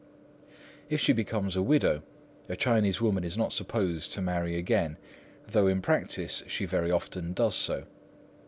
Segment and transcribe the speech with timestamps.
[0.89, 2.01] If she becomes a widow,
[2.49, 4.97] a Chinese woman is not supposed to marry again,
[5.47, 7.85] though in practice she very often does so.